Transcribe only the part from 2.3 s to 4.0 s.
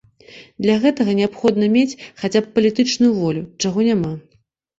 б палітычную волю, чаго